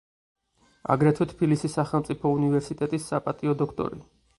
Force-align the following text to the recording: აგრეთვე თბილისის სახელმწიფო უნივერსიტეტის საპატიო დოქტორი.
აგრეთვე 0.93 1.29
თბილისის 1.33 1.77
სახელმწიფო 1.81 2.35
უნივერსიტეტის 2.41 3.11
საპატიო 3.15 3.61
დოქტორი. 3.65 4.07